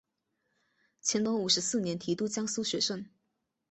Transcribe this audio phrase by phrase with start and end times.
[1.03, 3.05] 乾隆五十四年提督江苏学政。